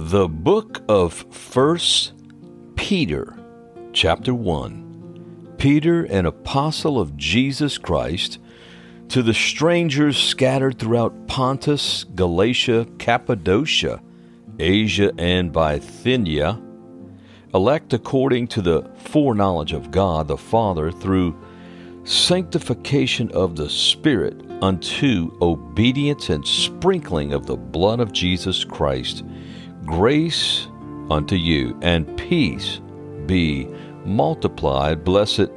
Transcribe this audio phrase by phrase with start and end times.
[0.00, 2.12] The book of First
[2.76, 3.36] Peter,
[3.92, 5.54] chapter 1.
[5.58, 8.38] Peter, an apostle of Jesus Christ,
[9.08, 14.00] to the strangers scattered throughout Pontus, Galatia, Cappadocia,
[14.60, 16.62] Asia, and Bithynia,
[17.52, 21.36] elect according to the foreknowledge of God the Father through
[22.04, 29.24] sanctification of the Spirit unto obedience and sprinkling of the blood of Jesus Christ
[29.88, 30.68] Grace
[31.10, 32.82] unto you and peace
[33.24, 33.66] be
[34.04, 35.02] multiplied.
[35.02, 35.48] Blessed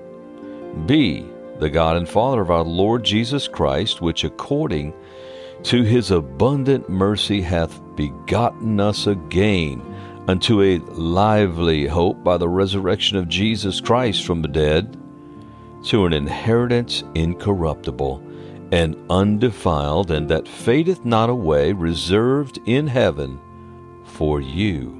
[0.85, 1.25] be
[1.59, 4.93] the God and Father of our Lord Jesus Christ, which according
[5.63, 9.81] to his abundant mercy hath begotten us again
[10.29, 14.97] unto a lively hope by the resurrection of Jesus Christ from the dead,
[15.87, 18.23] to an inheritance incorruptible
[18.71, 23.37] and undefiled, and that fadeth not away, reserved in heaven
[24.11, 24.97] for you,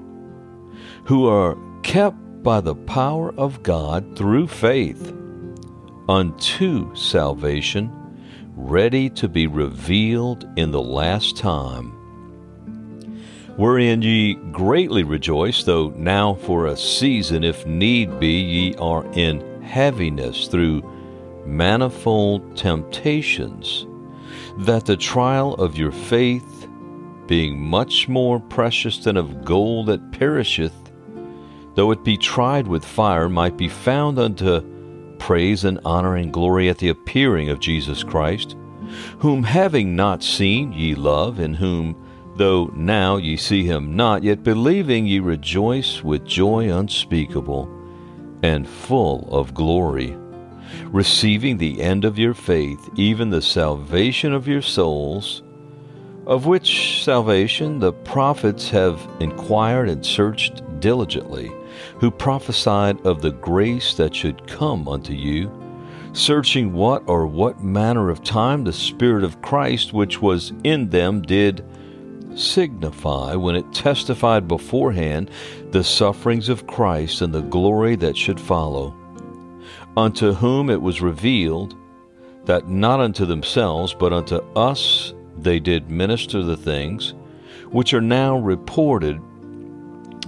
[1.06, 5.14] who are kept by the power of God through faith
[6.10, 7.92] unto salvation,
[8.56, 11.92] ready to be revealed in the last time.
[13.58, 19.62] Wherein ye greatly rejoice, though now for a season, if need be, ye are in
[19.62, 20.82] heaviness through
[21.46, 23.86] manifold temptations,
[24.60, 26.61] that the trial of your faith,
[27.32, 30.92] being much more precious than of gold that perisheth,
[31.76, 34.60] though it be tried with fire, might be found unto
[35.18, 38.58] praise and honor and glory at the appearing of Jesus Christ,
[39.20, 41.96] whom having not seen ye love, in whom,
[42.36, 47.72] though now ye see him not, yet believing ye rejoice with joy unspeakable
[48.44, 50.18] and full of glory,
[50.88, 55.44] receiving the end of your faith, even the salvation of your souls
[56.28, 61.52] of which salvation the prophets have inquired and searched diligently,
[62.00, 65.52] who prophesied of the grace that should come unto you,
[66.14, 71.22] searching what or what manner of time the Spirit of Christ which was in them
[71.22, 71.66] did
[72.36, 75.30] signify when it testified beforehand
[75.72, 78.96] the sufferings of Christ and the glory that should follow,
[79.98, 81.76] unto whom it was revealed
[82.46, 87.14] that not unto themselves, but unto us they did minister the things
[87.72, 89.20] which are now reported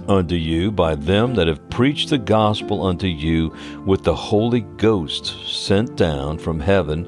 [0.08, 3.54] unto you by them that have preached the gospel unto you
[3.84, 7.04] with the Holy Ghost sent down from heaven,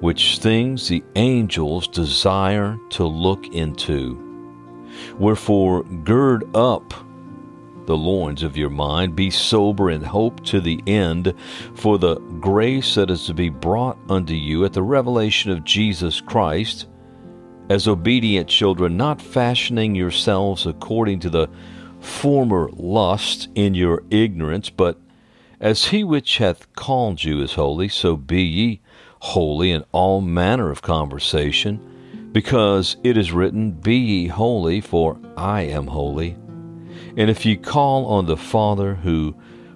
[0.00, 4.20] which things the angels desire to look into.
[5.18, 6.92] Wherefore, gird up
[7.86, 11.34] the loins of your mind, be sober and hope to the end
[11.74, 16.20] for the grace that is to be brought unto you at the revelation of Jesus
[16.20, 16.86] Christ
[17.68, 21.48] as obedient children, not fashioning yourselves according to the
[22.00, 24.98] former lust in your ignorance, but
[25.60, 28.80] as he which hath called you is holy, so be ye
[29.20, 31.80] holy in all manner of conversation,
[32.32, 36.36] because it is written, Be ye holy, for I am holy.
[37.16, 39.34] And if ye call on the Father, who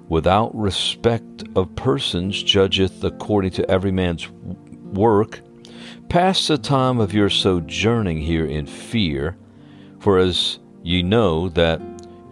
[0.09, 5.41] without respect of persons judgeth according to every man's work,
[6.09, 9.37] Pass the time of your sojourning here in fear,
[9.99, 11.81] for as ye know that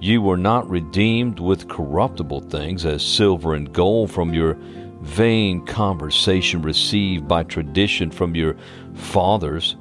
[0.00, 4.56] ye were not redeemed with corruptible things, as silver and gold from your
[5.02, 8.56] vain conversation received by tradition from your
[8.94, 9.76] fathers,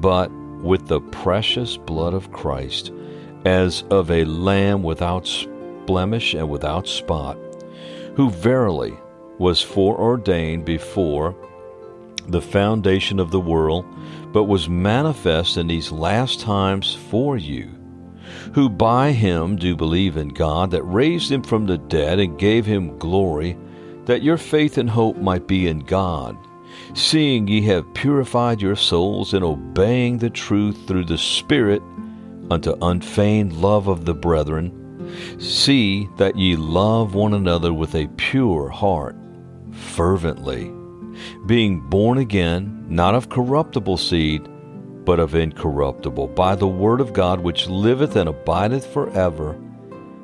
[0.00, 0.30] but
[0.62, 2.92] with the precious blood of Christ,
[3.44, 5.28] as of a lamb without
[5.86, 7.38] blemish and without spot,
[8.14, 8.94] who verily
[9.38, 11.34] was foreordained before
[12.30, 13.84] the foundation of the world,
[14.32, 17.68] but was manifest in these last times for you,
[18.54, 22.66] who by him do believe in God, that raised him from the dead and gave
[22.66, 23.56] him glory,
[24.04, 26.36] that your faith and hope might be in God,
[26.94, 31.82] seeing ye have purified your souls in obeying the truth through the Spirit
[32.50, 34.76] unto unfeigned love of the brethren.
[35.38, 39.16] See that ye love one another with a pure heart,
[39.72, 40.72] fervently
[41.46, 44.48] being born again, not of corruptible seed,
[45.04, 49.58] but of incorruptible, by the word of God which liveth and abideth forever.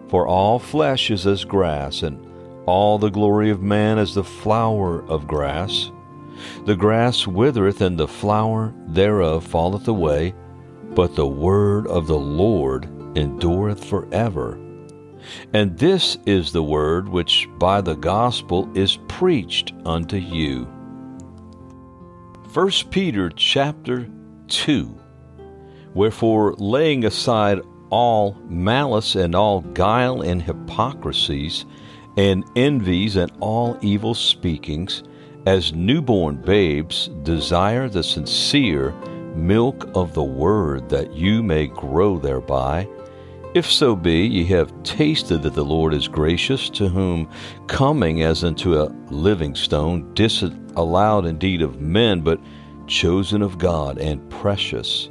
[0.08, 2.24] For all flesh is as grass, and
[2.66, 5.90] all the glory of man as the flower of grass.
[6.66, 10.34] The grass withereth, and the flower thereof falleth away,
[10.94, 12.84] but the word of the Lord
[13.16, 14.58] endureth forever.
[15.52, 20.68] And this is the word which by the gospel is preached unto you.
[22.56, 24.08] 1 Peter chapter
[24.48, 24.98] 2
[25.92, 27.60] Wherefore, laying aside
[27.90, 31.66] all malice and all guile and hypocrisies
[32.16, 35.02] and envies and all evil speakings,
[35.44, 38.92] as newborn babes desire the sincere
[39.34, 42.88] milk of the word that you may grow thereby.
[43.52, 47.28] If so be ye have tasted that the Lord is gracious, to whom
[47.66, 50.14] coming as unto a living stone,
[50.76, 52.38] disallowed indeed of men, but
[52.86, 55.08] chosen of God and precious,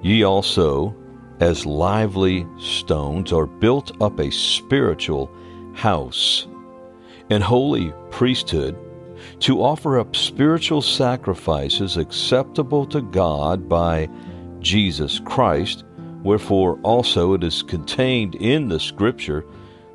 [0.00, 0.94] ye also,
[1.40, 5.28] as lively stones, are built up a spiritual
[5.74, 6.46] house
[7.30, 8.78] and holy priesthood
[9.40, 14.08] to offer up spiritual sacrifices acceptable to God by
[14.60, 15.84] Jesus Christ.
[16.22, 19.44] Wherefore also it is contained in the Scripture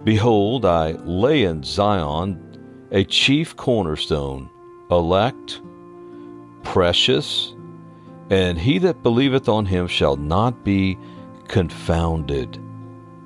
[0.03, 4.50] Behold, I lay in Zion a chief cornerstone,
[4.89, 5.62] elect,
[6.63, 7.54] precious,
[8.30, 10.98] and he that believeth on him shall not be
[11.48, 12.60] confounded.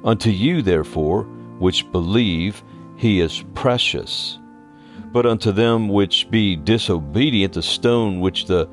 [0.04, 1.24] Unto you, therefore,
[1.60, 2.63] which believe,
[2.96, 4.40] he is precious.
[5.12, 8.69] But unto them which be disobedient, the stone which the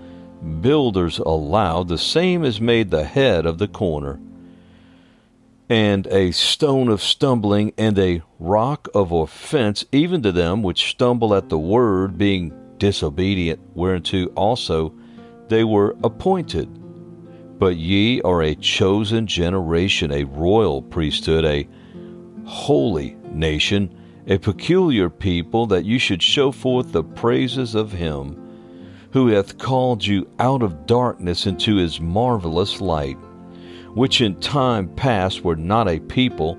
[0.61, 4.21] builders allowed, the same is made the head of the corner,
[5.69, 11.35] and a stone of stumbling, and a rock of offense, even to them which stumble
[11.35, 14.95] at the word, being disobedient, whereunto also
[15.49, 16.69] they were appointed.
[17.59, 21.69] But ye are a chosen generation, a royal priesthood, a
[22.45, 23.95] holy nation,
[24.27, 28.45] a peculiar people, that you should show forth the praises of him
[29.13, 33.17] who hath called you out of darkness into his marvelous light,
[33.95, 36.57] which in time past were not a people,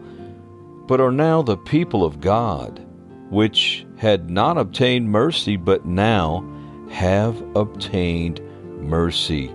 [0.88, 2.86] but are now the people of God,
[3.30, 6.44] which had not obtained mercy, but now
[6.90, 8.42] have obtained
[8.82, 9.52] mercy.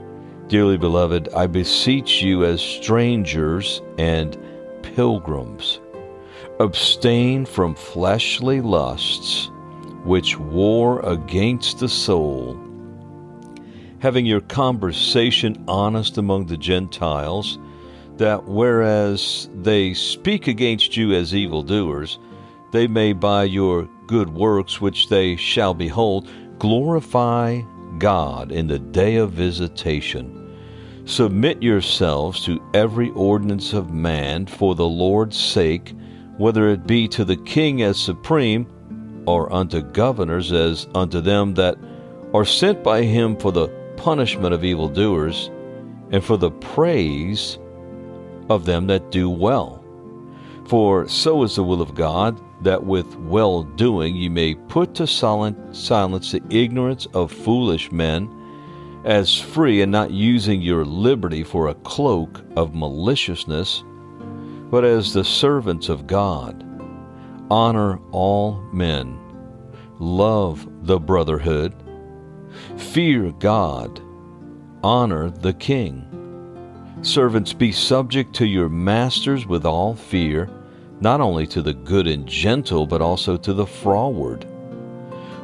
[0.46, 4.38] Dearly beloved, I beseech you as strangers and
[4.82, 5.80] pilgrims
[6.60, 9.50] Abstain from fleshly lusts
[10.04, 12.56] which war against the soul,
[13.98, 17.58] having your conversation honest among the Gentiles,
[18.18, 22.20] that whereas they speak against you as evildoers,
[22.70, 26.28] they may by your good works which they shall behold
[26.58, 27.60] glorify
[27.98, 30.40] God in the day of visitation.
[31.04, 35.94] Submit yourselves to every ordinance of man for the Lord's sake
[36.36, 38.66] whether it be to the king as supreme,
[39.26, 41.76] or unto governors as unto them that
[42.34, 45.50] are sent by him for the punishment of evildoers,
[46.10, 47.58] and for the praise
[48.50, 49.82] of them that do well.
[50.66, 55.06] For so is the will of God, that with well doing ye may put to
[55.06, 55.82] silence
[56.32, 58.30] the ignorance of foolish men,
[59.04, 63.82] as free and not using your liberty for a cloak of maliciousness
[64.74, 66.64] but as the servants of God.
[67.48, 69.16] Honor all men.
[70.00, 71.72] Love the brotherhood.
[72.76, 74.02] Fear God.
[74.82, 76.98] Honor the king.
[77.02, 80.50] Servants, be subject to your masters with all fear,
[81.04, 84.46] not only to the good and gentle, but also to the froward.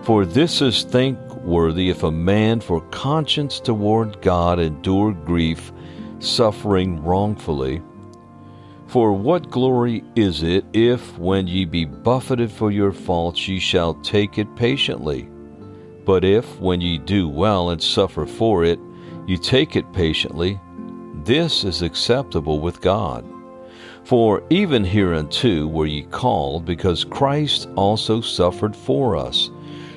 [0.02, 5.70] For this is thankworthy if a man for conscience toward God endure grief,
[6.18, 7.82] suffering wrongfully.
[8.86, 13.94] For what glory is it if, when ye be buffeted for your faults, ye shall
[14.00, 15.28] take it patiently?
[16.06, 18.80] But if, when ye do well and suffer for it,
[19.26, 20.58] ye take it patiently,
[21.24, 23.26] this is acceptable with God.
[24.04, 29.50] For even hereunto were ye called, because Christ also suffered for us,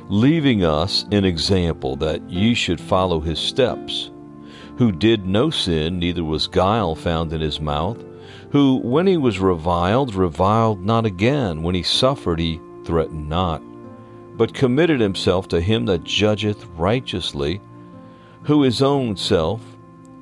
[0.10, 4.12] leaving us an example that ye should follow his steps,
[4.78, 8.04] who did no sin, neither was guile found in his mouth
[8.54, 11.64] who, when he was reviled, reviled not again.
[11.64, 13.64] When he suffered, he threatened not,
[14.38, 17.60] but committed himself to him that judgeth righteously,
[18.44, 19.62] who his own self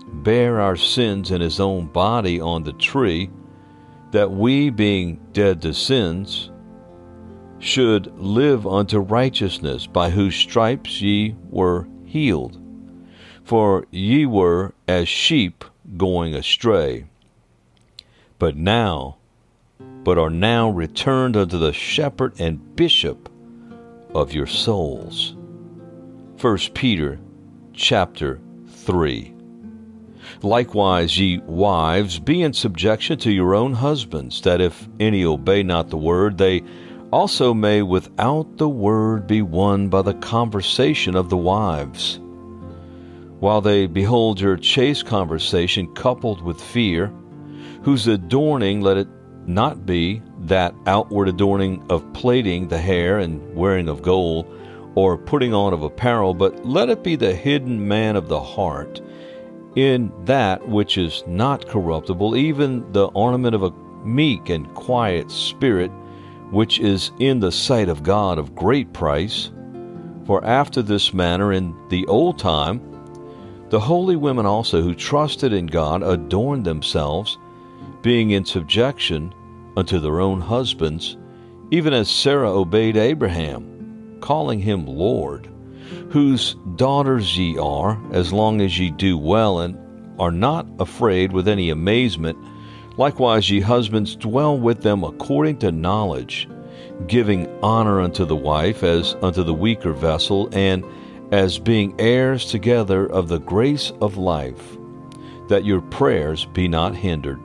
[0.07, 3.29] bare our sins in his own body on the tree,
[4.11, 6.49] that we, being dead to sins,
[7.59, 12.59] should live unto righteousness, by whose stripes ye were healed.
[13.43, 15.63] For ye were as sheep
[15.97, 17.05] going astray
[18.41, 19.17] but now,
[20.03, 23.29] but are now returned unto the shepherd and bishop
[24.15, 25.35] of your souls.
[26.41, 27.19] 1 Peter
[27.71, 29.31] chapter 3.
[30.43, 35.89] Likewise, ye wives, be in subjection to your own husbands, that if any obey not
[35.89, 36.63] the word, they
[37.11, 42.19] also may without the word be won by the conversation of the wives.
[43.39, 47.13] While they behold your chaste conversation coupled with fear,
[47.83, 49.07] whose adorning let it
[49.45, 54.47] not be that outward adorning of plaiting the hair and wearing of gold,
[54.95, 59.01] or putting on of apparel, but let it be the hidden man of the heart,
[59.75, 63.71] in that which is not corruptible, even the ornament of a
[64.03, 65.91] meek and quiet spirit,
[66.51, 69.51] which is in the sight of God of great price.
[70.25, 72.81] For after this manner in the old time,
[73.69, 77.37] the holy women also who trusted in God adorned themselves,
[78.01, 79.33] being in subjection
[79.77, 81.17] unto their own husbands,
[81.71, 85.47] even as Sarah obeyed Abraham, calling him Lord,
[86.09, 89.77] whose daughters ye are, as long as ye do well and
[90.19, 92.37] are not afraid with any amazement.
[92.97, 96.47] Likewise, ye husbands, dwell with them according to knowledge,
[97.07, 100.83] giving honor unto the wife as unto the weaker vessel, and
[101.31, 104.77] as being heirs together of the grace of life,
[105.47, 107.39] that your prayers be not hindered.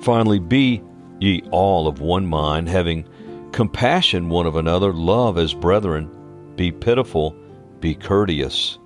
[0.00, 0.82] Finally, be
[1.20, 3.08] ye all of one mind, having
[3.52, 6.10] compassion one of another, love as brethren,
[6.62, 7.34] be pitiful,
[7.80, 8.78] be courteous,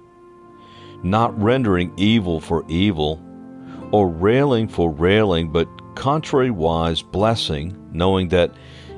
[1.02, 3.20] not rendering evil for evil,
[3.92, 8.50] or railing for railing, but contrariwise blessing, knowing that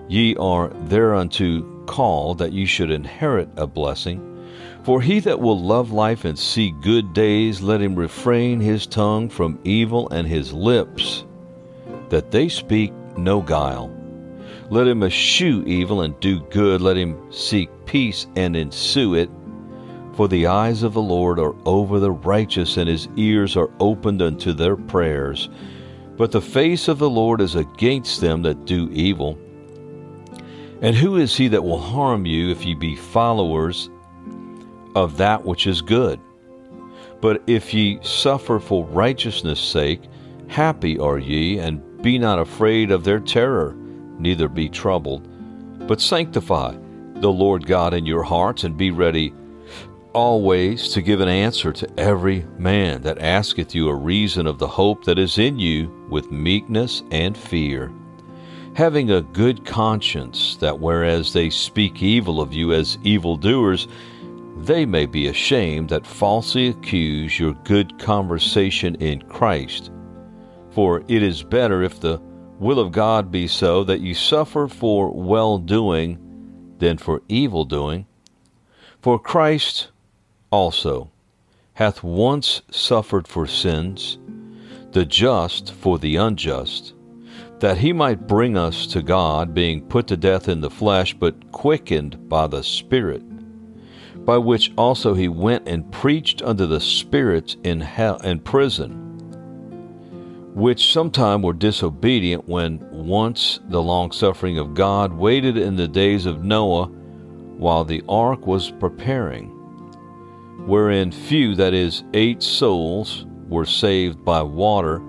[0.08, 4.22] ye are thereunto called that ye should inherit a blessing.
[4.84, 9.28] For he that will love life and see good days, let him refrain his tongue
[9.28, 11.24] from evil and his lips,
[12.10, 13.97] that they speak no guile.
[14.70, 16.80] Let him eschew evil and do good.
[16.80, 19.30] Let him seek peace and ensue it.
[20.14, 24.20] For the eyes of the Lord are over the righteous, and his ears are opened
[24.20, 25.48] unto their prayers.
[26.16, 29.38] But the face of the Lord is against them that do evil.
[30.82, 33.88] And who is he that will harm you if ye be followers
[34.94, 36.20] of that which is good.
[37.20, 40.02] But if ye suffer for righteousness' sake,
[40.48, 43.76] happy are ye, and be not afraid of their terror,
[44.18, 45.26] neither be troubled.
[45.86, 46.76] But sanctify
[47.16, 49.34] the Lord God in your hearts, and be ready
[50.12, 54.66] always to give an answer to every man that asketh you a reason of the
[54.66, 57.92] hope that is in you with meekness and fear.
[58.74, 63.88] Having a good conscience, that whereas they speak evil of you as evildoers,
[64.58, 69.90] they may be ashamed that falsely accuse your good conversation in Christ.
[70.70, 72.20] For it is better if the
[72.58, 76.18] will of God be so that you suffer for well doing
[76.78, 78.06] than for evil doing.
[79.00, 79.88] For Christ
[80.50, 81.10] also
[81.74, 84.18] hath once suffered for sins,
[84.92, 86.94] the just for the unjust,
[87.60, 91.52] that he might bring us to God, being put to death in the flesh, but
[91.52, 93.22] quickened by the Spirit
[94.28, 99.07] by which also he went and preached unto the spirits in hell in prison,
[100.58, 106.26] which sometime were disobedient when once the long suffering of God waited in the days
[106.26, 109.48] of Noah while the ark was preparing,
[110.66, 115.00] wherein few, that is, eight souls, were saved by water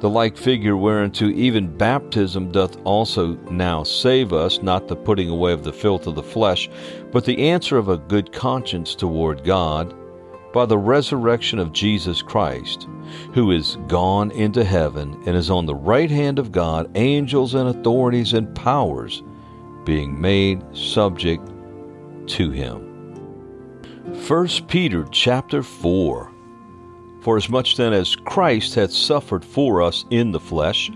[0.00, 5.52] the like figure whereunto even baptism doth also now save us, not the putting away
[5.52, 6.70] of the filth of the flesh,
[7.12, 9.94] but the answer of a good conscience toward God,
[10.52, 12.88] by the resurrection of Jesus Christ,
[13.34, 17.68] who is gone into heaven and is on the right hand of God, angels and
[17.68, 19.22] authorities and powers
[19.84, 21.46] being made subject
[22.28, 22.86] to him.
[24.26, 26.30] 1 Peter chapter 4
[27.20, 30.90] for as much then as Christ hath suffered for us in the flesh,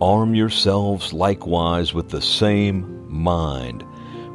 [0.00, 3.84] arm yourselves likewise with the same mind.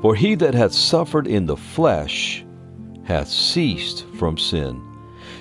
[0.01, 2.45] For he that hath suffered in the flesh
[3.03, 4.81] hath ceased from sin,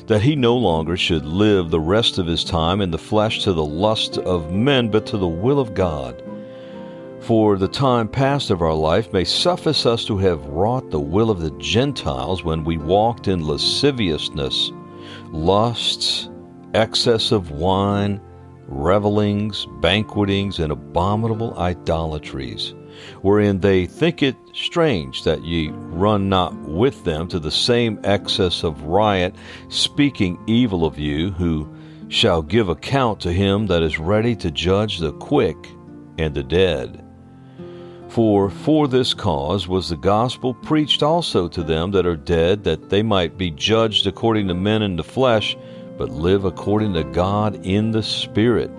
[0.06, 3.52] that he no longer should live the rest of his time in the flesh to
[3.52, 6.22] the lust of men, but to the will of God.
[7.20, 11.30] For the time past of our life may suffice us to have wrought the will
[11.30, 14.72] of the Gentiles when we walked in lasciviousness
[15.32, 16.28] lusts,
[16.74, 18.20] excess of wine,
[18.66, 22.74] revelings, banquetings, and abominable idolatries,
[23.22, 28.62] wherein they think it strange that ye run not with them to the same excess
[28.62, 29.34] of riot,
[29.68, 31.68] speaking evil of you, who
[32.08, 35.56] shall give account to him that is ready to judge the quick
[36.18, 37.04] and the dead.
[38.08, 42.90] For for this cause was the gospel preached also to them that are dead, that
[42.90, 45.56] they might be judged according to men in the flesh,
[45.96, 48.72] but live according to God in the Spirit.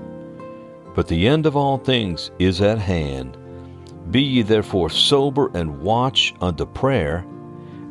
[0.93, 3.37] But the end of all things is at hand.
[4.09, 7.25] Be ye therefore sober and watch unto prayer,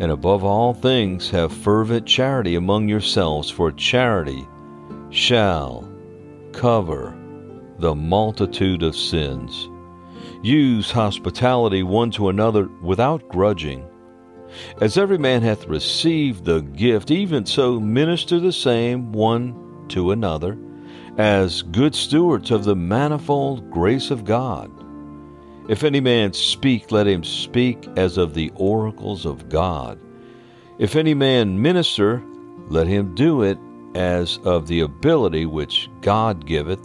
[0.00, 4.46] and above all things have fervent charity among yourselves, for charity
[5.10, 5.90] shall
[6.52, 7.16] cover
[7.78, 9.68] the multitude of sins.
[10.42, 13.86] Use hospitality one to another without grudging.
[14.80, 20.58] As every man hath received the gift, even so minister the same one to another,
[21.18, 24.70] as good stewards of the manifold grace of God.
[25.68, 29.98] If any man speak, let him speak as of the oracles of God.
[30.78, 32.22] If any man minister,
[32.68, 33.58] let him do it
[33.94, 36.80] as of the ability which God giveth,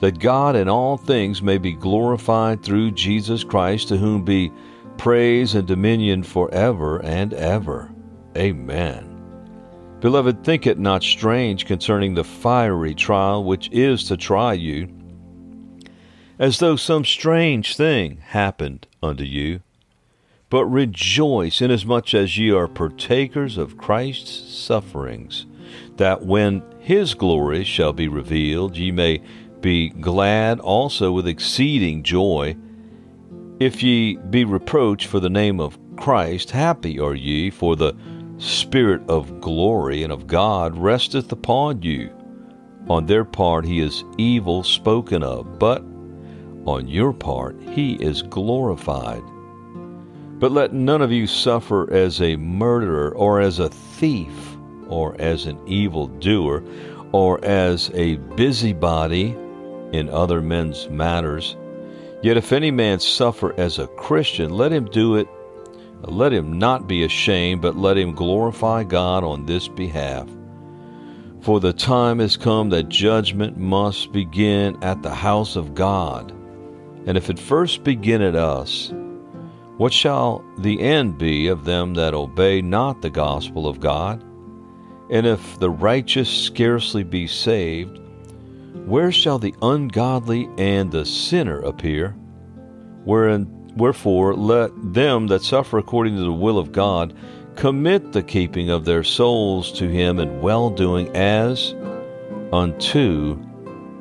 [0.00, 4.52] that God in all things may be glorified through Jesus Christ, to whom be
[4.98, 7.90] praise and dominion forever and ever.
[8.36, 9.10] Amen.
[10.00, 14.88] Beloved, think it not strange concerning the fiery trial which is to try you,
[16.38, 19.60] as though some strange thing happened unto you.
[20.50, 25.46] But rejoice inasmuch as ye are partakers of Christ's sufferings,
[25.96, 29.22] that when his glory shall be revealed, ye may
[29.60, 32.56] be glad also with exceeding joy
[33.60, 37.94] if ye be reproached for the name of Christ, happy are ye, for the
[38.38, 42.10] Spirit of glory and of God resteth upon you.
[42.88, 45.82] On their part he is evil spoken of, but
[46.66, 49.22] on your part he is glorified.
[50.38, 54.56] But let none of you suffer as a murderer, or as a thief,
[54.88, 56.62] or as an evil doer,
[57.12, 59.36] or as a busybody
[59.92, 61.56] in other men's matters.
[62.22, 65.28] Yet if any man suffer as a Christian, let him do it.
[66.02, 70.28] Let him not be ashamed, but let him glorify God on this behalf.
[71.40, 76.32] For the time has come that judgment must begin at the house of God.
[77.06, 78.92] And if it first begin at us,
[79.76, 84.22] what shall the end be of them that obey not the gospel of God?
[85.10, 88.00] And if the righteous scarcely be saved,
[88.86, 92.10] where shall the ungodly and the sinner appear?
[93.04, 93.46] Wherein,
[93.76, 97.14] wherefore, let them that suffer according to the will of God
[97.56, 101.74] commit the keeping of their souls to Him in well doing as
[102.52, 103.42] unto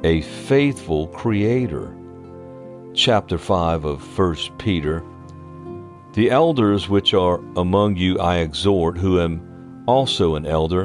[0.04, 1.96] a faithful Creator.
[2.96, 5.04] Chapter 5 of 1 Peter.
[6.14, 10.84] The elders which are among you I exhort, who am also an elder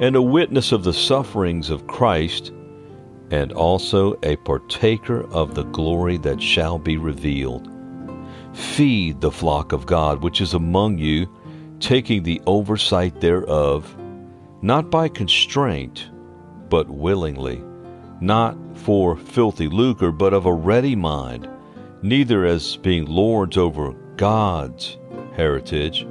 [0.00, 2.52] and a witness of the sufferings of Christ,
[3.30, 7.68] and also a partaker of the glory that shall be revealed.
[8.54, 11.28] Feed the flock of God which is among you,
[11.80, 13.94] taking the oversight thereof,
[14.62, 16.08] not by constraint,
[16.70, 17.62] but willingly,
[18.22, 21.48] not for filthy lucre, but of a ready mind,
[22.02, 24.96] neither as being lords over God's
[25.34, 26.06] heritage,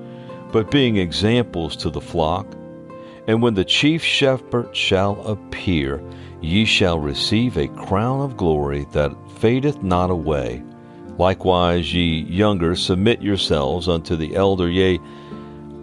[0.51, 2.45] but being examples to the flock.
[3.27, 6.03] And when the chief shepherd shall appear,
[6.41, 10.63] ye shall receive a crown of glory that fadeth not away.
[11.17, 14.99] Likewise, ye younger, submit yourselves unto the elder, yea,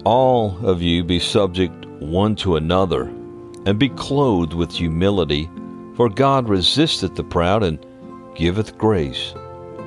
[0.05, 3.05] all of you be subject one to another,
[3.67, 5.49] and be clothed with humility,
[5.99, 7.85] for God resisteth the proud and
[8.37, 9.35] giveth grace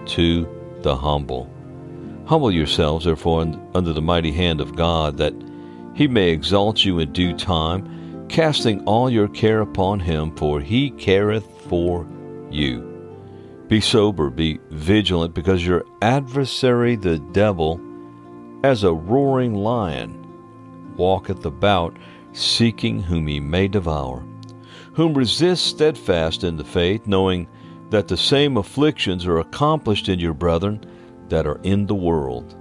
[0.07, 0.45] to
[0.81, 1.49] the humble.
[2.25, 3.43] Humble yourselves, therefore,
[3.73, 5.33] under the mighty hand of God, that
[5.95, 10.89] he may exalt you in due time, casting all your care upon him, for he
[10.91, 12.05] careth for
[12.49, 12.81] you.
[13.69, 17.79] Be sober, be vigilant, because your adversary the devil,
[18.65, 20.27] as a roaring lion,
[20.97, 21.95] walketh about,
[22.33, 24.25] seeking whom he may devour,
[24.93, 27.47] whom resist steadfast in the faith, knowing
[27.89, 30.83] that the same afflictions are accomplished in your brethren
[31.29, 32.55] that are in the world.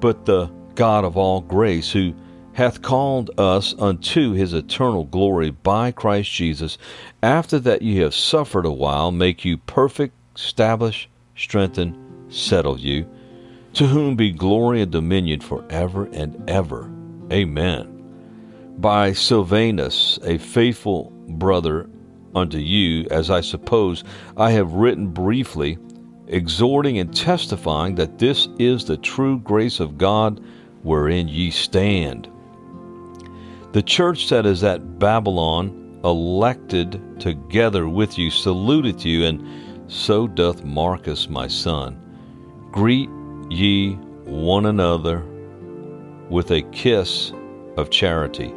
[0.00, 2.14] But the God of all grace, who
[2.52, 6.78] hath called us unto his eternal glory by Christ Jesus,
[7.22, 11.96] after that ye have suffered a while, make you perfect, establish, strengthen,
[12.28, 13.08] settle you,
[13.74, 16.90] to whom be glory and dominion for ever and ever.
[17.30, 17.92] Amen.
[18.78, 21.88] By Silvanus, a faithful brother
[22.34, 24.04] unto you, as I suppose
[24.36, 25.78] I have written briefly,
[26.26, 30.42] exhorting and testifying that this is the true grace of God
[30.82, 32.28] wherein ye stand
[33.76, 40.64] the church that is at Babylon, elected together with you, saluteth you, and so doth
[40.64, 42.00] Marcus my son.
[42.72, 43.10] Greet
[43.50, 43.92] ye
[44.24, 45.22] one another
[46.30, 47.34] with a kiss
[47.76, 48.54] of charity.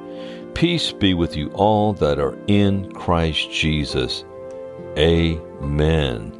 [0.59, 4.25] Peace be with you all that are in Christ Jesus.
[4.97, 6.35] Amen.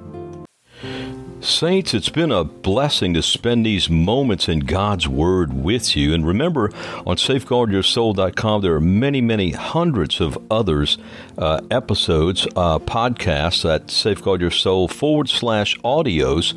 [1.40, 6.14] Saints, it's been a blessing to spend these moments in God's Word with you.
[6.14, 6.70] And remember,
[7.08, 10.98] on safeguardyoursoul.com, there are many, many hundreds of others
[11.38, 16.54] uh, episodes, uh, podcasts at Safeguard Your Soul forward slash audios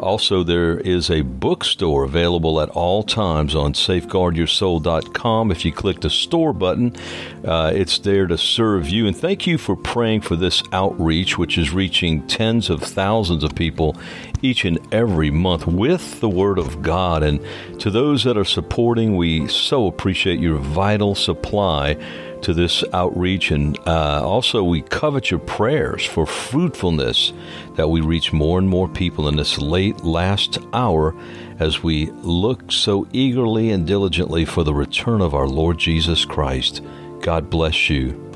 [0.00, 5.50] also, there is a bookstore available at all times on safeguardyoursoul.com.
[5.50, 6.94] If you click the store button,
[7.44, 9.06] uh, it's there to serve you.
[9.06, 13.54] And thank you for praying for this outreach, which is reaching tens of thousands of
[13.54, 13.96] people
[14.42, 17.22] each and every month with the Word of God.
[17.22, 17.40] And
[17.80, 21.96] to those that are supporting, we so appreciate your vital supply
[22.42, 23.50] to this outreach.
[23.50, 27.32] And uh, also, we covet your prayers for fruitfulness
[27.76, 31.14] that we reach more and more people in this late last hour
[31.58, 36.82] as we look so eagerly and diligently for the return of our Lord Jesus Christ.
[37.20, 38.27] God bless you.